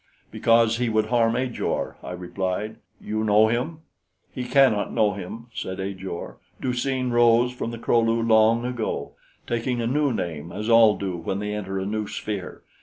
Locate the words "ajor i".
1.35-2.09